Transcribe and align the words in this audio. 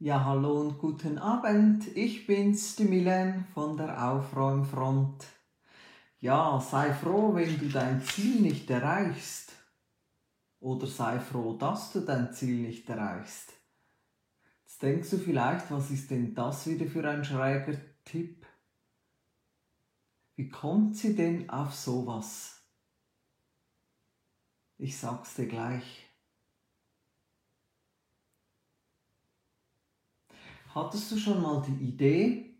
Ja, 0.00 0.24
hallo 0.24 0.60
und 0.60 0.78
guten 0.78 1.18
Abend. 1.18 1.96
Ich 1.96 2.28
bin's, 2.28 2.76
die 2.76 2.84
Milen 2.84 3.48
von 3.52 3.76
der 3.76 4.12
Aufräumfront. 4.12 5.26
Ja, 6.20 6.60
sei 6.60 6.94
froh, 6.94 7.34
wenn 7.34 7.58
du 7.58 7.68
dein 7.68 8.00
Ziel 8.02 8.40
nicht 8.40 8.70
erreichst. 8.70 9.54
Oder 10.60 10.86
sei 10.86 11.18
froh, 11.18 11.54
dass 11.54 11.90
du 11.90 11.98
dein 12.02 12.32
Ziel 12.32 12.68
nicht 12.68 12.88
erreichst. 12.88 13.52
Jetzt 14.62 14.80
denkst 14.82 15.10
du 15.10 15.18
vielleicht, 15.18 15.68
was 15.72 15.90
ist 15.90 16.12
denn 16.12 16.32
das 16.32 16.68
wieder 16.68 16.86
für 16.86 17.08
ein 17.10 17.24
schräger 17.24 17.76
Tipp? 18.04 18.46
Wie 20.36 20.48
kommt 20.48 20.94
sie 20.94 21.16
denn 21.16 21.50
auf 21.50 21.74
sowas? 21.74 22.62
Ich 24.76 24.96
sag's 24.96 25.34
dir 25.34 25.48
gleich. 25.48 26.07
Hattest 30.78 31.10
du 31.10 31.18
schon 31.18 31.42
mal 31.42 31.60
die 31.60 31.88
Idee, 31.88 32.54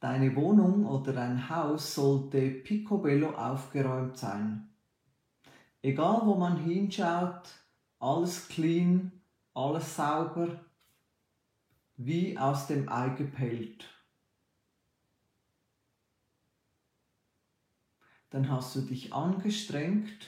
deine 0.00 0.34
Wohnung 0.34 0.84
oder 0.84 1.12
dein 1.12 1.48
Haus 1.48 1.94
sollte 1.94 2.50
picobello 2.50 3.36
aufgeräumt 3.36 4.18
sein? 4.18 4.68
Egal 5.80 6.22
wo 6.24 6.34
man 6.34 6.56
hinschaut, 6.56 7.50
alles 8.00 8.48
clean, 8.48 9.12
alles 9.54 9.94
sauber, 9.94 10.58
wie 11.96 12.36
aus 12.36 12.66
dem 12.66 12.88
Ei 12.88 13.10
gepellt. 13.10 13.88
Dann 18.30 18.50
hast 18.50 18.74
du 18.74 18.80
dich 18.80 19.14
angestrengt, 19.14 20.26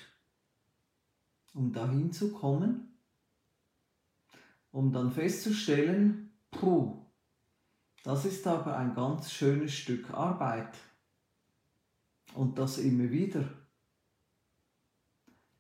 um 1.53 1.73
dahin 1.73 2.13
zu 2.13 2.33
kommen, 2.33 2.97
um 4.71 4.93
dann 4.93 5.11
festzustellen, 5.11 6.30
Puh, 6.51 7.07
das 8.03 8.25
ist 8.25 8.47
aber 8.47 8.77
ein 8.77 8.95
ganz 8.95 9.33
schönes 9.33 9.75
Stück 9.75 10.11
Arbeit. 10.11 10.77
Und 12.35 12.59
das 12.59 12.79
immer 12.79 13.11
wieder. 13.11 13.45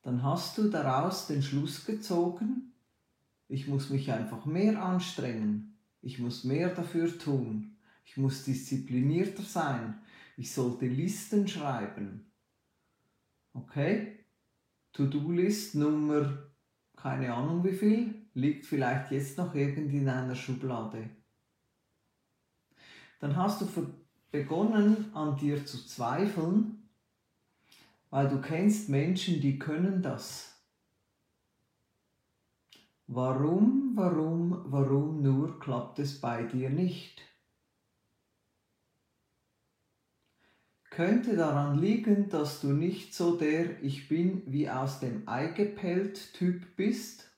Dann 0.03 0.23
hast 0.23 0.56
du 0.56 0.69
daraus 0.69 1.27
den 1.27 1.42
Schluss 1.42 1.84
gezogen, 1.84 2.73
ich 3.48 3.67
muss 3.67 3.91
mich 3.91 4.12
einfach 4.12 4.47
mehr 4.47 4.83
anstrengen, 4.83 5.77
ich 6.00 6.19
muss 6.19 6.45
mehr 6.45 6.75
dafür 6.75 7.19
tun, 7.19 7.77
ich 8.05 8.17
muss 8.17 8.45
disziplinierter 8.45 9.43
sein, 9.43 10.00
ich 10.37 10.53
sollte 10.55 10.87
Listen 10.87 11.47
schreiben. 11.48 12.31
Okay? 13.53 14.25
To-Do-List 14.93 15.75
Nummer, 15.75 16.50
keine 16.97 17.34
Ahnung 17.34 17.62
wie 17.65 17.72
viel, 17.72 18.20
liegt 18.34 18.67
vielleicht 18.67 19.11
jetzt 19.11 19.39
noch 19.39 19.55
irgendwie 19.55 19.98
in 19.98 20.09
einer 20.09 20.34
Schublade. 20.34 21.11
Dann 23.20 23.37
hast 23.37 23.61
du 23.61 23.69
begonnen 24.31 25.14
an 25.14 25.37
dir 25.37 25.64
zu 25.67 25.84
zweifeln, 25.87 26.89
weil 28.11 28.28
du 28.28 28.41
kennst 28.41 28.89
Menschen, 28.89 29.41
die 29.41 29.59
können 29.59 30.03
das. 30.03 30.50
Warum, 33.06 33.92
warum, 33.97 34.65
warum 34.67 35.20
nur 35.22 35.59
klappt 35.59 35.98
es 35.98 36.20
bei 36.20 36.44
dir 36.44 36.70
nicht? 36.70 37.22
Könnte 40.91 41.37
daran 41.37 41.78
liegen, 41.78 42.28
dass 42.28 42.61
du 42.61 42.72
nicht 42.72 43.15
so 43.15 43.37
der 43.37 43.83
Ich 43.83 44.09
bin 44.09 44.42
wie 44.47 44.69
aus 44.69 45.00
dem 45.00 45.28
Ei 45.28 45.47
gepellt 45.48 46.34
Typ 46.34 46.77
bist? 46.77 47.30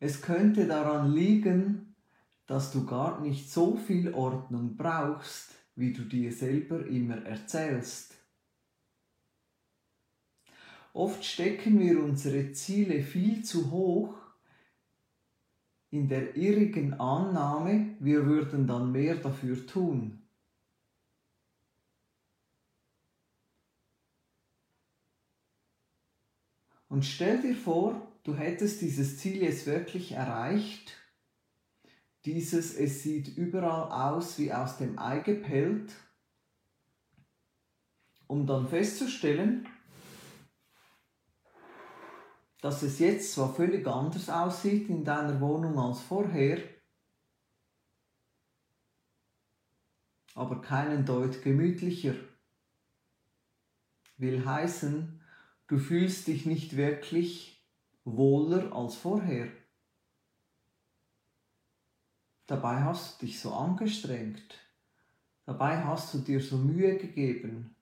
Es 0.00 0.22
könnte 0.22 0.66
daran 0.66 1.12
liegen, 1.12 1.94
dass 2.46 2.72
du 2.72 2.86
gar 2.86 3.20
nicht 3.20 3.50
so 3.50 3.76
viel 3.76 4.14
Ordnung 4.14 4.76
brauchst, 4.76 5.54
wie 5.76 5.92
du 5.92 6.02
dir 6.02 6.32
selber 6.32 6.84
immer 6.86 7.22
erzählst. 7.26 8.16
Oft 10.94 11.24
stecken 11.24 11.78
wir 11.78 12.02
unsere 12.02 12.50
Ziele 12.52 13.02
viel 13.02 13.44
zu 13.44 13.70
hoch 13.70 14.14
in 15.90 16.08
der 16.08 16.36
irrigen 16.36 16.94
Annahme, 16.94 17.96
wir 17.98 18.24
würden 18.24 18.66
dann 18.66 18.92
mehr 18.92 19.16
dafür 19.16 19.66
tun. 19.66 20.22
Und 26.88 27.04
stell 27.04 27.40
dir 27.42 27.54
vor, 27.54 28.09
du 28.24 28.34
hättest 28.34 28.80
dieses 28.80 29.18
Ziel 29.18 29.42
jetzt 29.42 29.66
wirklich 29.66 30.12
erreicht, 30.12 30.96
dieses, 32.24 32.74
es 32.74 33.02
sieht 33.02 33.28
überall 33.36 33.90
aus 33.90 34.38
wie 34.38 34.52
aus 34.52 34.76
dem 34.76 34.98
Ei 34.98 35.20
gepellt, 35.20 35.92
um 38.26 38.46
dann 38.46 38.68
festzustellen, 38.68 39.66
dass 42.60 42.82
es 42.82 42.98
jetzt 42.98 43.32
zwar 43.32 43.54
völlig 43.54 43.86
anders 43.86 44.28
aussieht 44.28 44.90
in 44.90 45.04
deiner 45.04 45.40
Wohnung 45.40 45.78
als 45.78 46.00
vorher, 46.00 46.58
aber 50.34 50.60
keinen 50.60 51.06
Deut 51.06 51.42
gemütlicher. 51.42 52.14
Will 54.18 54.44
heißen, 54.44 55.24
du 55.68 55.78
fühlst 55.78 56.26
dich 56.26 56.44
nicht 56.44 56.76
wirklich 56.76 57.49
wohler 58.16 58.72
als 58.72 58.96
vorher. 58.96 59.48
Dabei 62.46 62.82
hast 62.82 63.22
du 63.22 63.26
dich 63.26 63.38
so 63.38 63.52
angestrengt. 63.52 64.58
Dabei 65.46 65.84
hast 65.84 66.14
du 66.14 66.18
dir 66.18 66.40
so 66.40 66.56
Mühe 66.56 66.96
gegeben. 66.96 67.76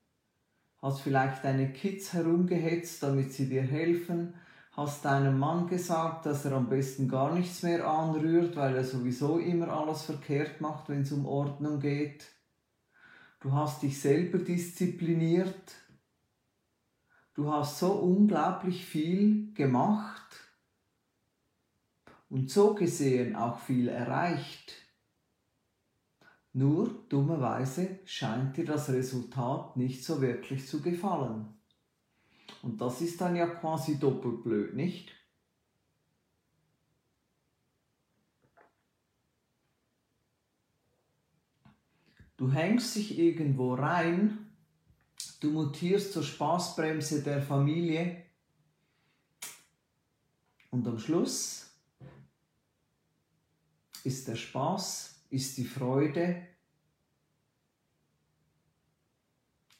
Hast 0.81 1.01
vielleicht 1.01 1.43
deine 1.43 1.73
Kids 1.73 2.13
herumgehetzt, 2.13 3.01
damit 3.03 3.33
sie 3.33 3.49
dir 3.49 3.63
helfen. 3.63 4.35
Hast 4.71 5.03
deinem 5.03 5.39
Mann 5.39 5.67
gesagt, 5.67 6.25
dass 6.25 6.45
er 6.45 6.53
am 6.53 6.69
besten 6.69 7.09
gar 7.09 7.33
nichts 7.33 7.63
mehr 7.63 7.85
anrührt, 7.85 8.55
weil 8.55 8.75
er 8.75 8.83
sowieso 8.83 9.39
immer 9.39 9.67
alles 9.69 10.03
verkehrt 10.03 10.61
macht, 10.61 10.87
wenn 10.87 11.01
es 11.01 11.11
um 11.11 11.25
Ordnung 11.25 11.79
geht. 11.79 12.27
Du 13.39 13.51
hast 13.51 13.81
dich 13.81 13.99
selber 13.99 14.37
diszipliniert 14.37 15.73
du 17.39 17.49
hast 17.49 17.79
so 17.79 17.93
unglaublich 17.93 18.85
viel 18.85 19.53
gemacht 19.53 20.51
und 22.27 22.51
so 22.51 22.75
gesehen 22.75 23.37
auch 23.37 23.59
viel 23.59 23.87
erreicht. 23.87 24.75
Nur 26.51 27.05
dummerweise 27.07 27.99
scheint 28.03 28.57
dir 28.57 28.65
das 28.65 28.89
Resultat 28.89 29.77
nicht 29.77 30.03
so 30.03 30.19
wirklich 30.19 30.67
zu 30.67 30.81
gefallen. 30.81 31.47
Und 32.61 32.81
das 32.81 32.99
ist 32.99 33.21
dann 33.21 33.37
ja 33.37 33.47
quasi 33.47 33.97
doppelt 33.97 34.43
blöd, 34.43 34.73
nicht? 34.73 35.15
Du 42.35 42.51
hängst 42.51 42.97
dich 42.97 43.17
irgendwo 43.17 43.75
rein 43.75 44.48
Du 45.39 45.51
mutierst 45.51 46.13
zur 46.13 46.23
Spaßbremse 46.23 47.23
der 47.23 47.41
Familie. 47.41 48.25
Und 50.69 50.87
am 50.87 50.99
Schluss 50.99 51.69
ist 54.03 54.27
der 54.27 54.35
Spaß, 54.35 55.23
ist 55.29 55.57
die 55.57 55.65
Freude, 55.65 56.45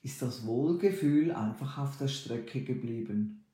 ist 0.01 0.21
das 0.21 0.45
Wohlgefühl 0.45 1.31
einfach 1.31 1.77
auf 1.77 1.97
der 1.97 2.07
Strecke 2.07 2.63
geblieben. 2.63 3.45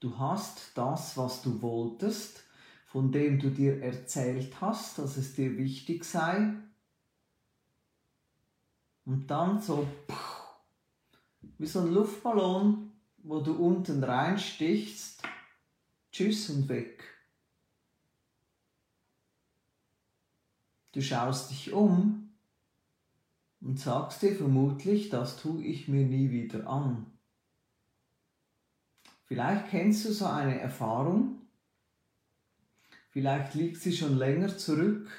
Du 0.00 0.18
hast 0.18 0.72
das, 0.74 1.16
was 1.16 1.42
du 1.42 1.62
wolltest, 1.62 2.42
von 2.86 3.12
dem 3.12 3.38
du 3.38 3.50
dir 3.50 3.82
erzählt 3.82 4.60
hast, 4.60 4.98
dass 4.98 5.16
es 5.16 5.34
dir 5.34 5.56
wichtig 5.56 6.04
sei, 6.04 6.54
und 9.06 9.30
dann 9.30 9.62
so 9.62 9.88
wie 11.58 11.66
so 11.66 11.80
ein 11.80 11.94
Luftballon, 11.94 12.92
wo 13.18 13.40
du 13.40 13.54
unten 13.54 14.04
reinstichst. 14.04 15.22
Tschüss 16.12 16.50
und 16.50 16.68
weg. 16.68 17.02
Du 20.92 21.00
schaust 21.00 21.50
dich 21.50 21.72
um 21.72 22.34
und 23.60 23.78
sagst 23.78 24.22
dir 24.22 24.34
vermutlich, 24.34 25.08
das 25.08 25.40
tue 25.40 25.62
ich 25.62 25.88
mir 25.88 26.04
nie 26.04 26.30
wieder 26.30 26.66
an. 26.66 27.06
Vielleicht 29.26 29.68
kennst 29.68 30.04
du 30.04 30.12
so 30.12 30.26
eine 30.26 30.58
Erfahrung, 30.58 31.42
vielleicht 33.10 33.54
liegt 33.54 33.80
sie 33.80 33.92
schon 33.92 34.16
länger 34.16 34.56
zurück 34.56 35.10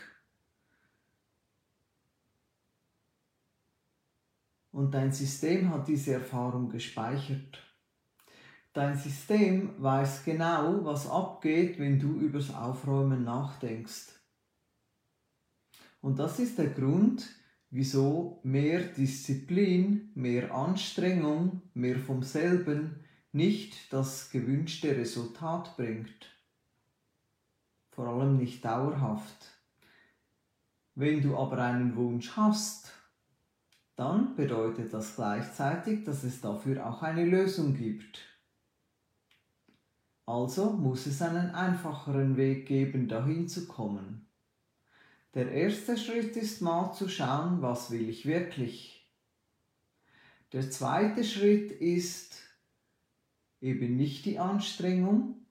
und 4.78 4.94
dein 4.94 5.12
System 5.12 5.72
hat 5.72 5.88
diese 5.88 6.14
Erfahrung 6.14 6.70
gespeichert. 6.70 7.58
Dein 8.74 8.96
System 8.96 9.72
weiß 9.82 10.24
genau, 10.24 10.86
was 10.86 11.10
abgeht, 11.10 11.80
wenn 11.80 12.00
du 12.00 12.20
übers 12.20 12.54
Aufräumen 12.54 13.24
nachdenkst. 13.24 14.10
Und 16.00 16.20
das 16.20 16.38
ist 16.38 16.60
der 16.60 16.68
Grund, 16.68 17.28
wieso 17.72 18.40
mehr 18.44 18.82
Disziplin, 18.82 20.12
mehr 20.14 20.54
Anstrengung, 20.54 21.64
mehr 21.74 21.98
vom 21.98 22.22
selben 22.22 23.04
nicht 23.32 23.92
das 23.92 24.30
gewünschte 24.30 24.96
Resultat 24.96 25.76
bringt. 25.76 26.40
Vor 27.90 28.06
allem 28.10 28.38
nicht 28.38 28.64
dauerhaft. 28.64 29.60
Wenn 30.94 31.24
du 31.24 31.36
aber 31.36 31.64
einen 31.64 31.96
Wunsch 31.96 32.38
hast, 32.38 32.94
dann 33.98 34.36
bedeutet 34.36 34.94
das 34.94 35.16
gleichzeitig, 35.16 36.06
dass 36.06 36.24
es 36.24 36.40
dafür 36.40 36.88
auch 36.88 37.02
eine 37.02 37.26
Lösung 37.26 37.74
gibt. 37.74 38.20
Also 40.28 40.70
muss 40.70 41.08
es 41.08 41.22
einen 41.22 41.50
einfacheren 41.50 42.38
Weg 42.38 42.68
geben, 42.68 43.08
dahin 43.08 43.48
zu 43.48 43.68
kommen. 43.68 44.28
Der 45.34 45.52
erste 45.52 45.98
Schritt 45.98 46.36
ist 46.38 46.62
mal 46.62 46.94
zu 46.94 47.10
schauen, 47.10 47.64
was 47.64 47.90
will 47.90 48.08
ich 48.08 48.28
wirklich. 48.28 49.10
Der 50.54 50.70
zweite 50.70 51.24
Schritt 51.24 51.72
ist 51.72 52.38
eben 53.62 53.98
nicht 53.98 54.26
die 54.26 54.38
Anstrengung, 54.38 55.46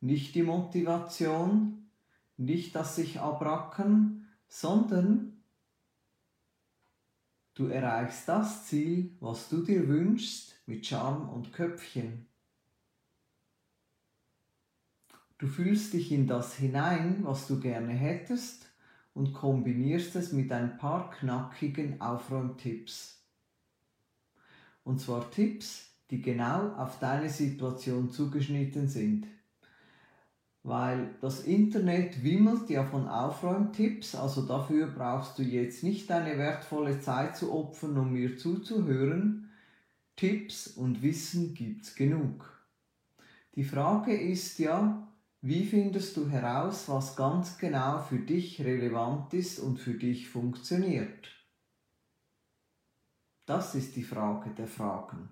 nicht 0.00 0.36
die 0.36 0.44
Motivation, 0.44 1.90
nicht 2.36 2.76
das 2.76 2.94
sich 2.94 3.18
abrackern, 3.18 4.28
sondern 4.46 5.33
du 7.54 7.66
erreichst 7.66 8.28
das 8.28 8.66
Ziel, 8.66 9.16
was 9.20 9.48
du 9.48 9.62
dir 9.62 9.88
wünschst, 9.88 10.54
mit 10.66 10.86
Charme 10.86 11.28
und 11.28 11.52
Köpfchen. 11.52 12.26
Du 15.38 15.46
fühlst 15.46 15.92
dich 15.92 16.12
in 16.12 16.26
das 16.26 16.54
hinein, 16.54 17.18
was 17.22 17.46
du 17.48 17.60
gerne 17.60 17.92
hättest 17.92 18.66
und 19.12 19.32
kombinierst 19.32 20.16
es 20.16 20.32
mit 20.32 20.50
ein 20.52 20.78
paar 20.78 21.10
knackigen 21.10 22.00
Aufräumtipps. 22.00 23.22
Und 24.84 25.00
zwar 25.00 25.30
Tipps, 25.30 25.90
die 26.10 26.20
genau 26.20 26.74
auf 26.74 26.98
deine 26.98 27.28
Situation 27.28 28.10
zugeschnitten 28.10 28.88
sind. 28.88 29.26
Weil 30.64 31.14
das 31.20 31.42
Internet 31.44 32.24
wimmelt 32.24 32.70
ja 32.70 32.84
von 32.84 33.06
Aufräumtipps, 33.06 34.14
also 34.14 34.46
dafür 34.46 34.86
brauchst 34.86 35.38
du 35.38 35.42
jetzt 35.42 35.82
nicht 35.82 36.08
deine 36.08 36.38
wertvolle 36.38 37.00
Zeit 37.00 37.36
zu 37.36 37.52
opfern, 37.52 37.98
um 37.98 38.12
mir 38.14 38.38
zuzuhören. 38.38 39.50
Tipps 40.16 40.68
und 40.68 41.02
Wissen 41.02 41.52
gibt's 41.52 41.94
genug. 41.94 42.50
Die 43.56 43.64
Frage 43.64 44.18
ist 44.18 44.58
ja, 44.58 45.06
wie 45.42 45.66
findest 45.66 46.16
du 46.16 46.30
heraus, 46.30 46.88
was 46.88 47.14
ganz 47.14 47.58
genau 47.58 47.98
für 47.98 48.18
dich 48.18 48.62
relevant 48.62 49.34
ist 49.34 49.58
und 49.58 49.78
für 49.78 49.92
dich 49.92 50.30
funktioniert? 50.30 51.28
Das 53.44 53.74
ist 53.74 53.96
die 53.96 54.02
Frage 54.02 54.48
der 54.48 54.66
Fragen. 54.66 55.28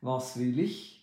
Was 0.00 0.36
will 0.36 0.58
ich 0.58 0.99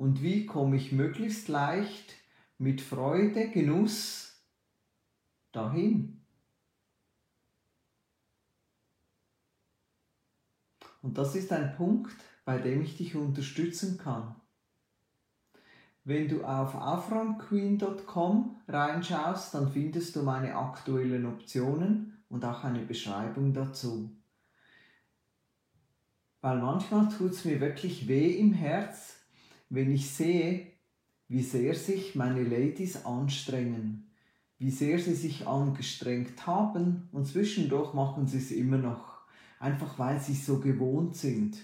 und 0.00 0.22
wie 0.22 0.46
komme 0.46 0.76
ich 0.76 0.92
möglichst 0.92 1.48
leicht 1.48 2.14
mit 2.56 2.80
Freude, 2.80 3.50
Genuss 3.50 4.40
dahin? 5.52 6.22
Und 11.02 11.18
das 11.18 11.34
ist 11.34 11.52
ein 11.52 11.76
Punkt, 11.76 12.16
bei 12.46 12.56
dem 12.56 12.80
ich 12.80 12.96
dich 12.96 13.14
unterstützen 13.14 13.98
kann. 13.98 14.36
Wenn 16.04 16.28
du 16.28 16.44
auf 16.44 16.74
aufräumqueen.com 16.74 18.56
reinschaust, 18.68 19.52
dann 19.52 19.70
findest 19.70 20.16
du 20.16 20.22
meine 20.22 20.56
aktuellen 20.56 21.26
Optionen 21.26 22.24
und 22.30 22.42
auch 22.46 22.64
eine 22.64 22.86
Beschreibung 22.86 23.52
dazu. 23.52 24.10
Weil 26.40 26.58
manchmal 26.58 27.10
tut 27.10 27.32
es 27.32 27.44
mir 27.44 27.60
wirklich 27.60 28.08
weh 28.08 28.38
im 28.38 28.54
Herz, 28.54 29.19
wenn 29.70 29.90
ich 29.90 30.10
sehe, 30.10 30.66
wie 31.28 31.42
sehr 31.42 31.74
sich 31.74 32.16
meine 32.16 32.42
Ladies 32.42 33.04
anstrengen, 33.06 34.10
wie 34.58 34.70
sehr 34.70 34.98
sie 34.98 35.14
sich 35.14 35.46
angestrengt 35.46 36.46
haben 36.46 37.08
und 37.12 37.26
zwischendurch 37.26 37.94
machen 37.94 38.26
sie 38.26 38.38
es 38.38 38.50
immer 38.50 38.78
noch, 38.78 39.20
einfach 39.58 39.98
weil 39.98 40.20
sie 40.20 40.34
so 40.34 40.58
gewohnt 40.58 41.16
sind, 41.16 41.56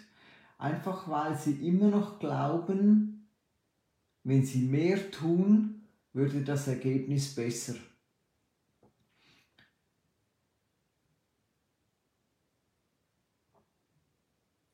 einfach 0.56 1.08
weil 1.08 1.36
sie 1.36 1.66
immer 1.66 1.88
noch 1.88 2.18
glauben, 2.20 3.28
wenn 4.22 4.46
sie 4.46 4.62
mehr 4.62 5.10
tun, 5.10 5.82
würde 6.12 6.42
das 6.42 6.68
Ergebnis 6.68 7.34
besser. 7.34 7.74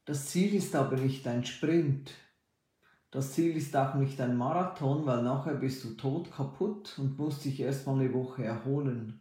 Das 0.05 0.29
Ziel 0.29 0.55
ist 0.55 0.75
aber 0.75 0.97
nicht 0.97 1.27
ein 1.27 1.45
Sprint. 1.45 2.13
Das 3.13 3.35
Ziel 3.35 3.55
ist 3.59 3.77
auch 3.77 3.95
nicht 3.97 4.19
ein 4.23 4.39
Marathon, 4.39 5.05
weil 5.05 5.23
nachher 5.23 5.55
bist 5.55 5.85
du 5.85 5.91
tot 5.91 6.33
kaputt 6.33 6.99
und 6.99 7.19
musst 7.19 7.45
dich 7.45 7.61
erstmal 7.61 8.01
eine 8.01 8.15
Woche 8.15 8.43
erholen. 8.43 9.21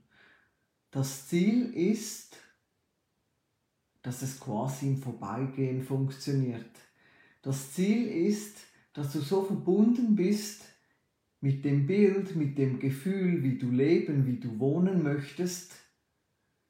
Das 0.92 1.28
Ziel 1.28 1.74
ist, 1.74 2.38
dass 4.02 4.22
es 4.22 4.40
quasi 4.40 4.88
im 4.88 4.98
Vorbeigehen 4.98 5.84
funktioniert. 5.84 6.72
Das 7.42 7.74
Ziel 7.74 8.08
ist, 8.08 8.60
dass 8.94 9.12
du 9.12 9.20
so 9.20 9.44
verbunden 9.44 10.16
bist 10.16 10.64
mit 11.42 11.66
dem 11.66 11.86
Bild, 11.86 12.38
mit 12.38 12.58
dem 12.58 12.80
Gefühl, 12.80 13.44
wie 13.44 13.58
du 13.58 13.72
leben, 13.72 14.26
wie 14.26 14.38
du 14.38 14.58
wohnen 14.58 15.04
möchtest, 15.04 15.74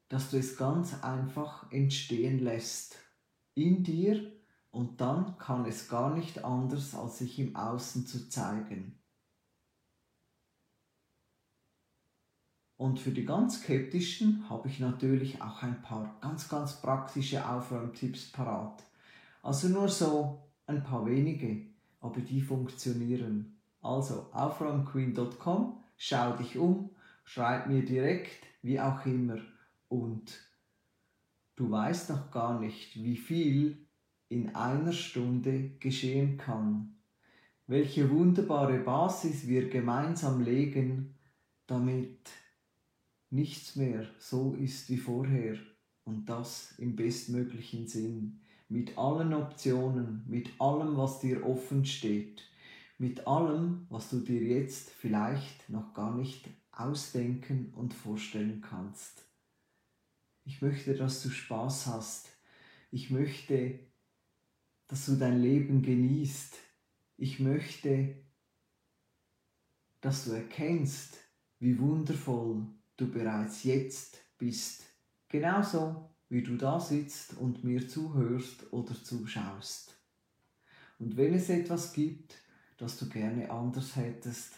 dass 0.10 0.32
du 0.32 0.38
es 0.38 0.58
ganz 0.58 1.04
einfach 1.04 1.72
entstehen 1.72 2.40
lässt 2.40 2.98
in 3.54 3.84
dir 3.84 4.41
und 4.72 5.00
dann 5.02 5.38
kann 5.38 5.66
es 5.66 5.88
gar 5.88 6.16
nicht 6.16 6.44
anders, 6.44 6.96
als 6.96 7.20
sich 7.20 7.40
im 7.40 7.56
Außen 7.56 8.08
zu 8.08 8.30
zeigen. 8.30 8.98
Und 12.78 13.00
für 13.00 13.12
die 13.12 13.26
ganz 13.26 13.62
Skeptischen 13.62 14.50
habe 14.50 14.68
ich 14.68 14.80
natürlich 14.80 15.42
auch 15.42 15.62
ein 15.62 15.82
paar 15.84 16.18
ganz, 16.22 16.50
ganz 16.50 16.82
praktische 16.82 17.48
Aufräumtipps 17.48 18.32
parat. 18.32 18.84
Also 19.44 19.68
nur 19.68 19.88
so 19.88 20.50
ein 20.66 20.84
paar 20.84 21.06
wenige 21.06 21.72
aber 22.02 22.20
die 22.20 22.42
funktionieren. 22.42 23.62
Also 23.82 24.30
aufräumqueen.com, 24.34 25.84
schau 25.98 26.36
dich 26.36 26.58
um, 26.58 26.90
schreib 27.24 27.68
mir 27.68 27.86
direkt, 27.86 28.46
wie 28.62 28.80
auch 28.80 29.06
immer. 29.06 29.38
Und 29.88 30.40
du 31.56 31.72
weißt 31.72 32.10
noch 32.10 32.32
gar 32.32 32.60
nicht, 32.60 32.96
wie 32.96 33.18
viel 33.18 33.88
in 34.32 34.56
einer 34.56 34.94
Stunde 34.94 35.72
geschehen 35.80 36.38
kann. 36.38 36.96
Welche 37.68 38.10
wunderbare 38.10 38.80
Basis 38.80 39.48
wir 39.48 39.70
gemeinsam 39.70 40.42
legen, 40.42 41.16
damit 41.68 42.30
nichts 43.30 43.76
mehr 43.76 44.08
so 44.20 44.56
ist 44.56 44.90
wie 44.90 44.98
vorher 44.98 45.58
und 46.06 46.30
das 46.30 46.74
im 46.78 46.96
bestmöglichen 46.96 47.88
Sinn 47.88 48.40
mit 48.70 48.98
allen 48.98 49.34
Optionen, 49.34 50.24
mit 50.28 50.50
allem, 50.60 50.96
was 50.96 51.20
dir 51.20 51.46
offen 51.46 51.86
steht, 51.86 52.42
mit 52.98 53.28
allem, 53.28 53.86
was 53.90 54.10
du 54.10 54.22
dir 54.22 54.42
jetzt 54.42 54.90
vielleicht 54.92 55.70
noch 55.70 55.94
gar 55.94 56.16
nicht 56.16 56.48
ausdenken 56.72 57.74
und 57.76 57.94
vorstellen 57.94 58.62
kannst. 58.62 59.26
Ich 60.46 60.62
möchte, 60.62 60.94
dass 60.96 61.22
du 61.22 61.30
Spaß 61.30 61.88
hast. 61.88 62.30
Ich 62.92 63.12
möchte, 63.12 63.80
dass 64.92 65.06
du 65.06 65.16
dein 65.16 65.42
Leben 65.42 65.82
genießt. 65.82 66.58
Ich 67.16 67.40
möchte, 67.40 68.14
dass 70.02 70.26
du 70.26 70.32
erkennst, 70.32 71.18
wie 71.60 71.80
wundervoll 71.80 72.68
du 72.98 73.10
bereits 73.10 73.64
jetzt 73.64 74.18
bist. 74.38 74.84
Genauso 75.30 76.10
wie 76.28 76.44
du 76.44 76.58
da 76.58 76.78
sitzt 76.78 77.38
und 77.38 77.64
mir 77.64 77.88
zuhörst 77.88 78.74
oder 78.74 78.94
zuschaust. 79.02 79.98
Und 81.00 81.16
wenn 81.16 81.36
es 81.36 81.48
etwas 81.48 81.94
gibt, 81.94 82.36
das 82.78 82.98
du 82.98 83.08
gerne 83.08 83.50
anders 83.50 83.96
hättest, 83.96 84.56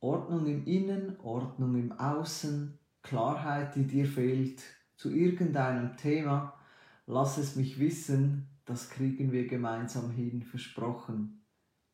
Ordnung 0.00 0.46
im 0.46 0.64
Innen, 0.64 1.20
Ordnung 1.20 1.74
im 1.74 1.92
Außen, 1.92 2.78
Klarheit, 3.02 3.76
die 3.76 3.86
dir 3.86 4.06
fehlt, 4.06 4.62
zu 4.96 5.10
irgendeinem 5.10 5.94
Thema, 5.98 6.58
lass 7.04 7.36
es 7.36 7.54
mich 7.54 7.78
wissen, 7.78 8.48
das 8.64 8.90
kriegen 8.90 9.32
wir 9.32 9.46
gemeinsam 9.46 10.10
hin, 10.10 10.42
versprochen. 10.42 11.44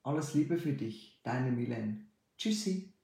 Alles 0.02 0.34
Liebe 0.34 0.58
für 0.58 0.72
dich, 0.72 1.20
deine 1.22 1.50
Milen. 1.50 2.10
Tschüssi. 2.37 2.98